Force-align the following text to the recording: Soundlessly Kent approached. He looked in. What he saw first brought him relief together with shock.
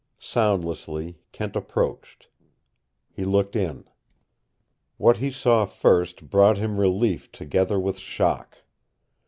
Soundlessly 0.17 1.19
Kent 1.31 1.55
approached. 1.55 2.25
He 3.11 3.23
looked 3.23 3.55
in. 3.55 3.87
What 4.97 5.17
he 5.17 5.29
saw 5.29 5.63
first 5.65 6.27
brought 6.27 6.57
him 6.57 6.79
relief 6.79 7.31
together 7.31 7.79
with 7.79 7.99
shock. 7.99 8.63